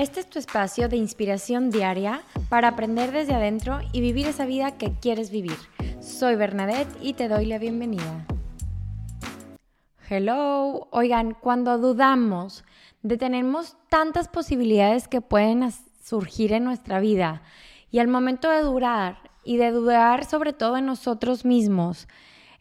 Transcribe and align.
Este 0.00 0.20
es 0.20 0.30
tu 0.30 0.38
espacio 0.38 0.88
de 0.88 0.96
inspiración 0.96 1.68
diaria 1.68 2.22
para 2.48 2.68
aprender 2.68 3.12
desde 3.12 3.34
adentro 3.34 3.80
y 3.92 4.00
vivir 4.00 4.26
esa 4.26 4.46
vida 4.46 4.78
que 4.78 4.94
quieres 4.98 5.30
vivir. 5.30 5.58
Soy 6.00 6.36
Bernadette 6.36 6.88
y 7.02 7.12
te 7.12 7.28
doy 7.28 7.44
la 7.44 7.58
bienvenida. 7.58 8.24
Hello, 10.08 10.88
oigan, 10.90 11.34
cuando 11.34 11.76
dudamos 11.76 12.64
de 13.02 13.18
tenemos 13.18 13.76
tantas 13.90 14.28
posibilidades 14.28 15.06
que 15.06 15.20
pueden 15.20 15.70
surgir 16.02 16.54
en 16.54 16.64
nuestra 16.64 16.98
vida 16.98 17.42
y 17.90 17.98
al 17.98 18.08
momento 18.08 18.48
de 18.48 18.62
durar 18.62 19.18
y 19.44 19.58
de 19.58 19.70
dudar 19.70 20.24
sobre 20.24 20.54
todo 20.54 20.78
en 20.78 20.86
nosotros 20.86 21.44
mismos, 21.44 22.08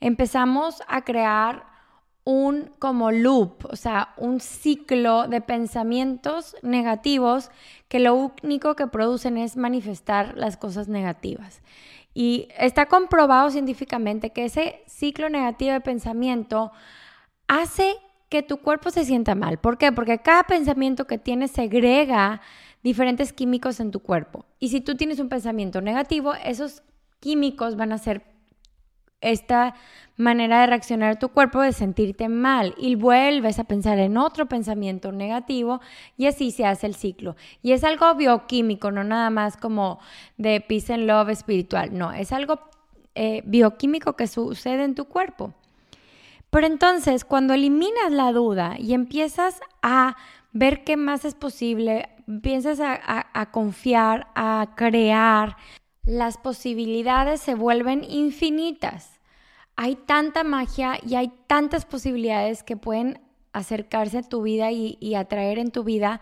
empezamos 0.02 0.84
a 0.90 1.06
crear 1.06 1.69
un 2.24 2.72
como 2.80 3.12
loop, 3.12 3.66
o 3.70 3.76
sea, 3.76 4.14
un 4.18 4.40
ciclo 4.40 5.28
de 5.28 5.42
pensamientos 5.42 6.56
negativos 6.62 7.50
que 7.88 8.00
lo 8.00 8.32
único 8.44 8.76
que 8.76 8.88
producen 8.88 9.38
es 9.38 9.58
manifestar 9.58 10.38
las 10.38 10.58
cosas 10.58 10.88
negativas. 10.88 11.62
Y 12.14 12.50
está 12.58 12.88
comprobado 12.88 13.50
científicamente 13.50 14.32
que 14.32 14.46
ese 14.46 14.82
ciclo 14.88 15.30
negativo 15.30 15.72
de 15.72 15.82
pensamiento 15.82 16.72
hace 17.48 17.96
que 18.30 18.44
tu 18.44 18.58
cuerpo 18.58 18.92
se 18.92 19.06
sienta 19.06 19.36
mal. 19.36 19.58
¿Por 19.58 19.78
qué? 19.78 19.92
Porque 19.92 20.20
cada 20.20 20.44
pensamiento 20.44 21.08
que 21.08 21.18
tienes 21.18 21.52
segrega 21.52 22.42
diferentes 22.84 23.34
químicos 23.34 23.80
en 23.80 23.92
tu 23.92 24.02
cuerpo. 24.02 24.46
Y 24.60 24.70
si 24.70 24.82
tú 24.82 24.96
tienes 24.96 25.20
un 25.20 25.30
pensamiento 25.30 25.82
negativo, 25.82 26.34
esos 26.36 26.84
químicos 27.20 27.76
van 27.76 27.92
a 27.92 27.98
ser 27.98 28.24
esta 29.22 29.76
manera 30.20 30.62
de 30.62 30.68
reaccionar 30.68 31.18
tu 31.18 31.30
cuerpo 31.30 31.62
de 31.62 31.72
sentirte 31.72 32.28
mal 32.28 32.76
y 32.78 32.96
vuelves 32.96 33.58
a 33.58 33.64
pensar 33.64 34.00
en 34.00 34.18
otro 34.18 34.48
pensamiento 34.48 35.12
negativo 35.12 35.80
y 36.18 36.28
así 36.28 36.52
se 36.52 36.66
hace 36.66 36.88
el 36.88 36.96
ciclo. 36.96 37.36
Y 37.62 37.72
es 37.72 37.84
algo 37.84 38.14
bioquímico, 38.16 38.92
no 38.92 39.04
nada 39.04 39.30
más 39.30 39.56
como 39.56 40.00
de 40.38 40.62
peace 40.62 40.94
and 40.94 41.04
love 41.06 41.30
espiritual, 41.30 41.98
no, 41.98 42.12
es 42.12 42.34
algo 42.34 42.60
eh, 43.16 43.42
bioquímico 43.46 44.14
que 44.14 44.28
sucede 44.28 44.84
en 44.84 44.96
tu 44.96 45.06
cuerpo. 45.06 45.54
Pero 46.50 46.68
entonces, 46.68 47.26
cuando 47.26 47.54
eliminas 47.54 48.12
la 48.12 48.32
duda 48.32 48.76
y 48.78 48.94
empiezas 48.94 49.62
a 49.82 50.18
ver 50.52 50.84
qué 50.84 50.98
más 50.98 51.24
es 51.24 51.36
posible, 51.36 52.10
empiezas 52.28 52.80
a 52.82 53.52
confiar, 53.52 54.28
a 54.34 54.74
crear, 54.76 55.56
las 56.10 56.40
posibilidades 56.40 57.40
se 57.40 57.54
vuelven 57.54 58.04
infinitas. 58.04 59.20
Hay 59.76 59.96
tanta 59.96 60.44
magia 60.44 60.98
y 61.06 61.14
hay 61.14 61.32
tantas 61.46 61.86
posibilidades 61.86 62.64
que 62.64 62.76
pueden 62.76 63.22
acercarse 63.54 64.18
a 64.18 64.24
tu 64.24 64.42
vida 64.42 64.72
y, 64.72 65.14
atraer 65.14 65.60
en 65.60 65.70
tu 65.70 65.84
vida 65.84 66.20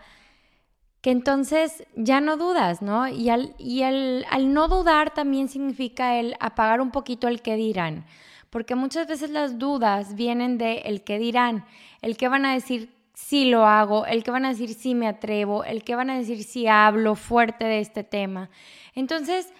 que 1.00 1.10
entonces 1.10 1.84
ya 1.96 2.20
no 2.20 2.36
dudas, 2.36 2.82
¿no? 2.82 3.08
Y, 3.08 3.30
al, 3.30 3.54
y 3.56 3.82
al, 3.82 4.26
no 4.52 4.68
dudar 4.68 5.14
también 5.14 5.48
significa 5.48 6.16
el 6.18 6.34
apagar 6.38 6.82
un 6.82 6.90
poquito 6.90 7.26
el 7.26 7.40
que 7.40 7.56
dirán, 7.56 8.04
porque 8.50 8.74
muchas 8.74 9.06
veces 9.06 9.30
las 9.30 9.58
dudas 9.58 10.16
vienen 10.16 10.58
de 10.58 10.80
el 10.80 11.02
que 11.02 11.18
dirán, 11.18 11.64
el 12.02 12.18
que 12.18 12.28
van 12.28 12.44
a 12.44 12.52
decir 12.52 12.92
si 13.14 13.46
lo 13.46 13.64
hago, 13.64 14.04
el 14.04 14.22
que 14.22 14.32
van 14.32 14.44
a 14.44 14.50
decir 14.50 14.74
si 14.74 14.94
me 14.94 15.08
atrevo, 15.08 15.64
el 15.64 15.82
que 15.82 15.94
van 15.94 16.10
a 16.10 16.18
decir 16.18 16.44
si 16.44 16.66
hablo 16.66 17.14
fuerte 17.14 17.64
de 17.64 17.80
este 17.80 18.04
tema. 18.04 18.50
Entonces, 18.94 19.50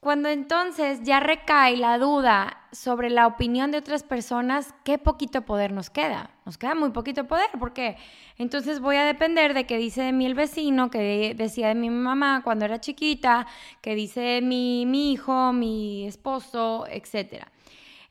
cuando 0.00 0.28
entonces 0.28 1.00
ya 1.02 1.18
recae 1.18 1.76
la 1.76 1.98
duda 1.98 2.62
sobre 2.70 3.10
la 3.10 3.26
opinión 3.26 3.72
de 3.72 3.78
otras 3.78 4.04
personas, 4.04 4.72
qué 4.84 4.96
poquito 4.96 5.42
poder 5.42 5.72
nos 5.72 5.90
queda. 5.90 6.30
Nos 6.46 6.56
queda 6.56 6.76
muy 6.76 6.90
poquito 6.90 7.26
poder 7.26 7.48
porque 7.58 7.96
entonces 8.36 8.78
voy 8.78 8.96
a 8.96 9.04
depender 9.04 9.54
de 9.54 9.66
qué 9.66 9.76
dice 9.76 10.02
de 10.02 10.12
mí 10.12 10.24
el 10.24 10.34
vecino, 10.34 10.90
que 10.90 11.34
decía 11.36 11.68
de 11.68 11.74
mi 11.74 11.90
mamá 11.90 12.42
cuando 12.44 12.64
era 12.64 12.80
chiquita, 12.80 13.46
que 13.80 13.96
dice 13.96 14.20
de 14.20 14.40
mi 14.40 15.12
hijo, 15.12 15.52
mi 15.52 16.06
esposo, 16.06 16.86
etc. 16.88 17.46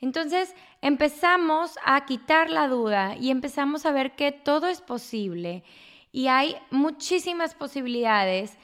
Entonces 0.02 0.54
empezamos 0.82 1.80
a 1.86 2.06
quitar 2.06 2.50
la 2.50 2.67
duda 2.67 3.16
y 3.16 3.32
empezamos 3.32 3.86
a 3.86 3.92
ver 3.92 4.16
que 4.16 4.34
todo 4.34 4.67
es 4.67 4.82
posible 4.82 5.64
y 6.11 6.28
hay 6.28 6.58
muchísimas 6.70 7.56
posibilidades 7.56 8.58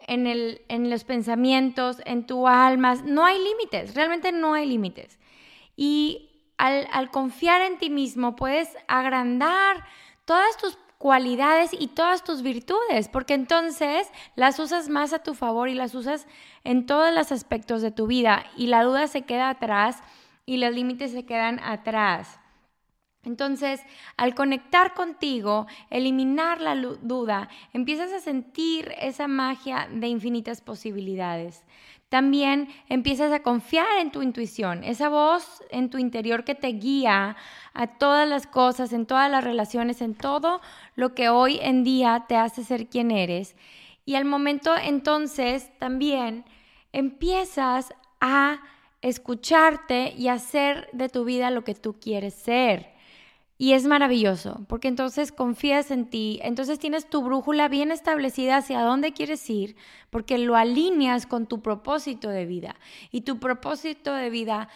en, 0.00 0.26
el, 0.26 0.62
en 0.68 0.90
los 0.90 1.04
pensamientos, 1.04 2.00
en 2.04 2.26
tu 2.26 2.48
alma. 2.48 2.94
No 3.04 3.24
hay 3.24 3.38
límites, 3.42 3.94
realmente 3.94 4.32
no 4.32 4.54
hay 4.54 4.66
límites. 4.66 5.18
Y 5.76 6.30
al, 6.56 6.88
al 6.92 7.10
confiar 7.10 7.62
en 7.62 7.78
ti 7.78 7.90
mismo 7.90 8.36
puedes 8.36 8.76
agrandar 8.86 9.84
todas 10.24 10.56
tus 10.56 10.78
cualidades 10.98 11.70
y 11.78 11.88
todas 11.88 12.24
tus 12.24 12.42
virtudes, 12.42 13.08
porque 13.08 13.34
entonces 13.34 14.08
las 14.34 14.58
usas 14.58 14.88
más 14.88 15.12
a 15.12 15.22
tu 15.22 15.34
favor 15.34 15.68
y 15.68 15.74
las 15.74 15.94
usas 15.94 16.26
en 16.64 16.86
todos 16.86 17.14
los 17.14 17.30
aspectos 17.30 17.82
de 17.82 17.92
tu 17.92 18.08
vida 18.08 18.44
y 18.56 18.66
la 18.66 18.82
duda 18.82 19.06
se 19.06 19.22
queda 19.22 19.48
atrás 19.48 20.02
y 20.44 20.56
los 20.56 20.74
límites 20.74 21.12
se 21.12 21.24
quedan 21.24 21.60
atrás. 21.60 22.40
Entonces, 23.28 23.82
al 24.16 24.34
conectar 24.34 24.94
contigo, 24.94 25.66
eliminar 25.90 26.62
la 26.62 26.74
duda, 26.74 27.50
empiezas 27.74 28.10
a 28.12 28.20
sentir 28.20 28.90
esa 28.98 29.28
magia 29.28 29.86
de 29.92 30.08
infinitas 30.08 30.62
posibilidades. 30.62 31.62
También 32.08 32.68
empiezas 32.88 33.30
a 33.32 33.42
confiar 33.42 33.98
en 34.00 34.10
tu 34.10 34.22
intuición, 34.22 34.82
esa 34.82 35.10
voz 35.10 35.62
en 35.68 35.90
tu 35.90 35.98
interior 35.98 36.42
que 36.42 36.54
te 36.54 36.68
guía 36.68 37.36
a 37.74 37.86
todas 37.98 38.26
las 38.26 38.46
cosas, 38.46 38.94
en 38.94 39.04
todas 39.04 39.30
las 39.30 39.44
relaciones, 39.44 40.00
en 40.00 40.14
todo 40.14 40.62
lo 40.96 41.14
que 41.14 41.28
hoy 41.28 41.58
en 41.60 41.84
día 41.84 42.24
te 42.26 42.36
hace 42.36 42.64
ser 42.64 42.86
quien 42.86 43.10
eres. 43.10 43.56
Y 44.06 44.14
al 44.14 44.24
momento 44.24 44.74
entonces 44.74 45.70
también 45.78 46.46
empiezas 46.92 47.92
a 48.22 48.62
escucharte 49.02 50.14
y 50.16 50.28
hacer 50.28 50.88
de 50.94 51.10
tu 51.10 51.26
vida 51.26 51.50
lo 51.50 51.62
que 51.62 51.74
tú 51.74 52.00
quieres 52.00 52.32
ser. 52.32 52.97
Y 53.60 53.72
es 53.72 53.86
maravilloso, 53.86 54.64
porque 54.68 54.86
entonces 54.86 55.32
confías 55.32 55.90
en 55.90 56.08
ti, 56.08 56.38
entonces 56.44 56.78
tienes 56.78 57.10
tu 57.10 57.22
brújula 57.22 57.66
bien 57.66 57.90
establecida 57.90 58.56
hacia 58.56 58.82
dónde 58.82 59.12
quieres 59.12 59.50
ir, 59.50 59.74
porque 60.10 60.38
lo 60.38 60.54
alineas 60.54 61.26
con 61.26 61.46
tu 61.46 61.60
propósito 61.60 62.28
de 62.28 62.46
vida. 62.46 62.76
Y 63.10 63.22
tu 63.22 63.40
propósito 63.40 64.14
de 64.14 64.30
vida 64.30 64.68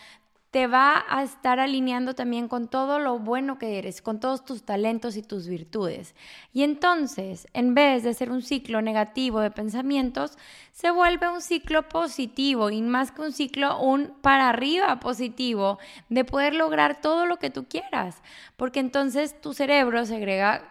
te 0.52 0.66
va 0.66 1.06
a 1.08 1.22
estar 1.22 1.58
alineando 1.60 2.14
también 2.14 2.46
con 2.46 2.68
todo 2.68 2.98
lo 2.98 3.18
bueno 3.18 3.58
que 3.58 3.78
eres, 3.78 4.02
con 4.02 4.20
todos 4.20 4.44
tus 4.44 4.62
talentos 4.62 5.16
y 5.16 5.22
tus 5.22 5.48
virtudes. 5.48 6.14
Y 6.52 6.62
entonces, 6.62 7.48
en 7.54 7.74
vez 7.74 8.02
de 8.02 8.12
ser 8.12 8.30
un 8.30 8.42
ciclo 8.42 8.82
negativo 8.82 9.40
de 9.40 9.50
pensamientos, 9.50 10.36
se 10.70 10.90
vuelve 10.90 11.30
un 11.30 11.40
ciclo 11.40 11.88
positivo 11.88 12.68
y 12.68 12.82
más 12.82 13.12
que 13.12 13.22
un 13.22 13.32
ciclo, 13.32 13.80
un 13.80 14.12
para 14.20 14.50
arriba 14.50 15.00
positivo 15.00 15.78
de 16.10 16.26
poder 16.26 16.52
lograr 16.52 17.00
todo 17.00 17.24
lo 17.24 17.38
que 17.38 17.48
tú 17.48 17.64
quieras. 17.64 18.22
Porque 18.58 18.80
entonces 18.80 19.40
tu 19.40 19.54
cerebro 19.54 20.04
segrega 20.04 20.69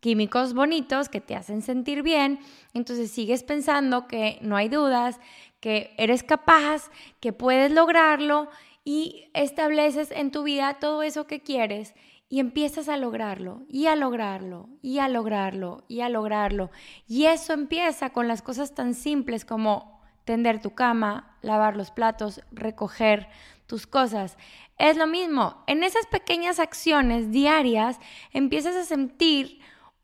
químicos 0.00 0.52
bonitos 0.52 1.08
que 1.08 1.22
te 1.22 1.34
hacen 1.34 1.62
sentir 1.62 2.02
bien, 2.02 2.40
entonces 2.74 3.10
sigues 3.10 3.42
pensando 3.42 4.06
que 4.06 4.38
no 4.42 4.56
hay 4.56 4.68
dudas, 4.68 5.18
que 5.60 5.94
eres 5.96 6.22
capaz, 6.22 6.90
que 7.20 7.32
puedes 7.32 7.72
lograrlo 7.72 8.50
y 8.84 9.30
estableces 9.34 10.10
en 10.10 10.30
tu 10.30 10.42
vida 10.42 10.78
todo 10.78 11.02
eso 11.02 11.26
que 11.26 11.42
quieres 11.42 11.94
y 12.28 12.40
empiezas 12.40 12.88
a 12.88 12.96
lograrlo 12.96 13.62
y 13.68 13.86
a 13.86 13.96
lograrlo 13.96 14.68
y 14.82 14.98
a 14.98 15.08
lograrlo 15.08 15.84
y 15.88 16.00
a 16.00 16.08
lograrlo. 16.08 16.70
Y 17.06 17.26
eso 17.26 17.52
empieza 17.52 18.10
con 18.10 18.28
las 18.28 18.42
cosas 18.42 18.74
tan 18.74 18.94
simples 18.94 19.44
como 19.44 20.02
tender 20.24 20.60
tu 20.60 20.74
cama, 20.74 21.36
lavar 21.42 21.76
los 21.76 21.90
platos, 21.90 22.40
recoger 22.50 23.28
tus 23.66 23.86
cosas. 23.86 24.36
Es 24.78 24.96
lo 24.96 25.06
mismo, 25.06 25.62
en 25.66 25.84
esas 25.84 26.06
pequeñas 26.06 26.58
acciones 26.58 27.30
diarias 27.30 28.00
empiezas 28.32 28.74
a 28.76 28.84
sentir 28.84 29.60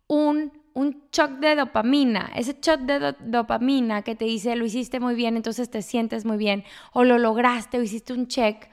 un 0.07 0.60
un 0.75 1.03
shock 1.13 1.33
de 1.33 1.57
dopamina, 1.57 2.31
ese 2.35 2.57
shock 2.61 2.81
de 2.81 3.15
dopamina 3.21 4.03
que 4.03 4.15
te 4.15 4.25
dice 4.25 4.57
lo 4.57 4.65
hiciste 4.65 5.01
muy 5.01 5.15
bien, 5.15 5.37
entonces 5.37 5.71
te 5.71 5.83
sientes 5.83 6.25
muy 6.25 6.37
bien, 6.37 6.65
o 6.93 7.05
lo 7.05 7.19
lograste, 7.19 7.79
o 7.79 7.83
hiciste 7.83 8.13
un 8.13 8.27
check, 8.27 8.69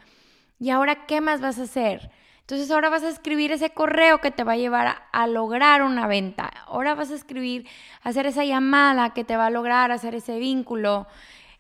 y 0.59 0.69
ahora 0.69 1.05
qué 1.05 1.21
más 1.21 1.41
vas 1.41 1.59
a 1.59 1.63
hacer. 1.63 2.11
Entonces 2.41 2.71
ahora 2.71 2.89
vas 2.89 3.03
a 3.03 3.09
escribir 3.09 3.51
ese 3.51 3.71
correo 3.71 4.21
que 4.21 4.31
te 4.31 4.45
va 4.45 4.53
a 4.53 4.57
llevar 4.57 4.87
a, 4.87 4.91
a, 5.11 5.27
lograr 5.27 5.83
una 5.83 6.07
venta. 6.07 6.49
Ahora 6.65 6.95
vas 6.95 7.11
a 7.11 7.15
escribir, 7.15 7.67
hacer 8.03 8.25
esa 8.25 8.45
llamada 8.45 9.13
que 9.13 9.25
te 9.25 9.35
va 9.35 9.47
a 9.47 9.49
lograr 9.49 9.91
hacer 9.91 10.15
ese 10.15 10.39
vínculo. 10.39 11.07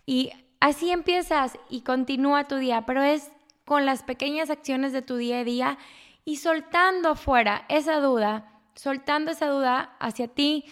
Y 0.05 0.31
así 0.61 0.89
empiezas 0.91 1.59
y 1.69 1.81
continúa 1.81 2.47
tu 2.47 2.55
día, 2.55 2.85
pero 2.85 3.03
es 3.03 3.29
con 3.65 3.85
las 3.85 4.03
pequeñas 4.03 4.49
acciones 4.49 4.93
de 4.93 5.01
tu 5.01 5.17
día 5.17 5.39
a 5.39 5.43
día 5.43 5.77
y 6.23 6.37
soltando 6.37 7.15
fuera 7.15 7.65
esa 7.67 7.99
duda 7.99 8.56
soltando 8.77 9.31
esa 9.31 9.47
duda 9.47 9.95
hacia 9.99 10.27
ti, 10.27 10.65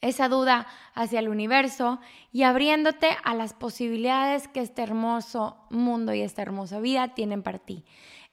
esa 0.00 0.28
duda 0.28 0.66
hacia 0.94 1.18
el 1.18 1.28
universo 1.28 1.98
y 2.30 2.42
abriéndote 2.42 3.08
a 3.24 3.34
las 3.34 3.54
posibilidades 3.54 4.46
que 4.46 4.60
este 4.60 4.82
hermoso 4.82 5.56
mundo 5.70 6.14
y 6.14 6.20
esta 6.20 6.42
hermosa 6.42 6.80
vida 6.80 7.14
tienen 7.14 7.42
para 7.42 7.58
ti. 7.58 7.84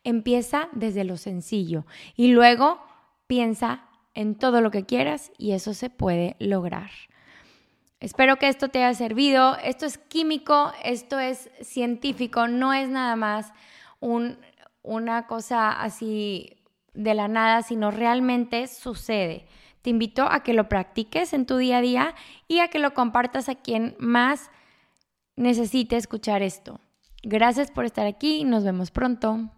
Empieza 0.04 0.68
desde 0.74 1.06
lo 1.06 1.18
sencillo 1.18 1.86
y 2.16 2.28
luego 2.28 2.84
piensa 3.26 3.86
en 4.14 4.36
todo 4.36 4.62
lo 4.62 4.70
que 4.70 4.86
quieras 4.86 5.32
y 5.38 5.54
eso 5.54 5.74
se 5.74 5.90
puede 5.90 6.36
lograr. 6.40 6.92
Espero 8.02 8.36
que 8.36 8.50
esto 8.50 8.68
te 8.68 8.84
haya 8.84 8.94
servido. 8.94 9.56
Esto 9.64 9.86
es 9.86 9.98
químico, 9.98 10.74
esto 10.84 11.20
es 11.20 11.50
científico, 11.62 12.50
no 12.50 12.74
es 12.74 12.90
nada 12.90 13.16
más 13.16 13.54
una 14.82 15.26
cosa 15.28 15.72
así 15.72 16.58
de 16.94 17.14
la 17.14 17.28
nada, 17.28 17.62
sino 17.62 17.92
realmente 17.92 18.68
sucede. 18.68 19.48
Te 19.82 19.90
invito 19.90 20.24
a 20.24 20.44
que 20.44 20.54
lo 20.54 20.70
practiques 20.70 21.34
en 21.34 21.46
tu 21.46 21.58
día 21.58 21.78
a 21.78 21.82
día 21.82 22.16
y 22.48 22.60
a 22.60 22.70
que 22.70 22.80
lo 22.80 22.94
compartas 22.94 23.50
a 23.50 23.56
quien 23.56 23.96
más 24.00 24.50
necesite 25.36 25.98
escuchar 25.98 26.42
esto. 26.42 26.80
Gracias 27.24 27.72
por 27.72 27.86
estar 27.86 28.06
aquí 28.06 28.38
y 28.38 28.44
nos 28.44 28.64
vemos 28.64 28.92
pronto. 28.92 29.50